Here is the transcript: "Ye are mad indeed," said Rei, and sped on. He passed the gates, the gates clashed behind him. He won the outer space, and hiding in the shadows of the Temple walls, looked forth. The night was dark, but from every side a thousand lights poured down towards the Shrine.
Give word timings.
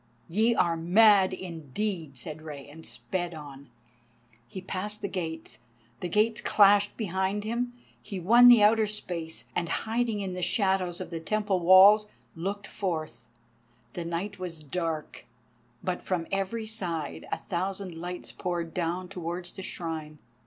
"Ye 0.29 0.55
are 0.55 0.75
mad 0.75 1.31
indeed," 1.31 2.17
said 2.17 2.41
Rei, 2.41 2.67
and 2.67 2.83
sped 2.87 3.35
on. 3.35 3.69
He 4.47 4.59
passed 4.59 5.03
the 5.03 5.07
gates, 5.07 5.59
the 5.99 6.09
gates 6.09 6.41
clashed 6.41 6.97
behind 6.97 7.43
him. 7.43 7.73
He 8.01 8.19
won 8.19 8.47
the 8.47 8.63
outer 8.63 8.87
space, 8.87 9.45
and 9.55 9.69
hiding 9.69 10.19
in 10.19 10.33
the 10.33 10.41
shadows 10.41 11.01
of 11.01 11.11
the 11.11 11.19
Temple 11.19 11.59
walls, 11.59 12.07
looked 12.35 12.65
forth. 12.65 13.27
The 13.93 14.03
night 14.03 14.39
was 14.39 14.63
dark, 14.63 15.27
but 15.83 16.01
from 16.01 16.25
every 16.31 16.65
side 16.65 17.27
a 17.31 17.37
thousand 17.37 17.93
lights 17.93 18.31
poured 18.31 18.73
down 18.73 19.07
towards 19.07 19.51
the 19.51 19.61
Shrine. 19.61 20.17